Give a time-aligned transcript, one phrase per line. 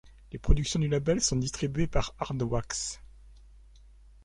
[0.31, 2.99] Les productions du label sont distribuées par Hard Wax.